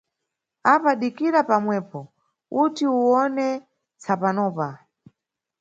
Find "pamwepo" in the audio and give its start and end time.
1.49-1.99